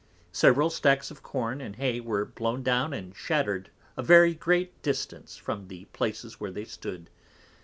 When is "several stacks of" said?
0.31-1.21